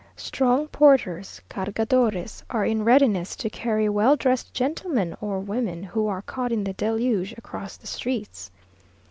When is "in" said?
2.65-2.83, 6.51-6.63